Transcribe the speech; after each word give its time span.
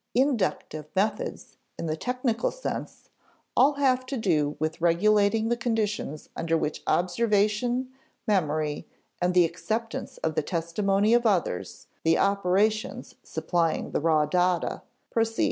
Inductive 0.15 0.87
methods, 0.95 1.57
in 1.77 1.85
the 1.85 1.95
technical 1.95 2.49
sense, 2.49 3.11
all 3.55 3.73
have 3.73 4.03
to 4.07 4.17
do 4.17 4.55
with 4.57 4.81
regulating 4.81 5.49
the 5.49 5.55
conditions 5.55 6.27
under 6.35 6.57
which 6.57 6.81
observation, 6.87 7.91
memory, 8.27 8.87
and 9.21 9.35
the 9.35 9.45
acceptance 9.45 10.17
of 10.23 10.33
the 10.33 10.41
testimony 10.41 11.13
of 11.13 11.27
others 11.27 11.85
(the 12.03 12.17
operations 12.17 13.13
supplying 13.21 13.91
the 13.91 13.99
raw 14.01 14.25
data) 14.25 14.81
proceed. 15.11 15.39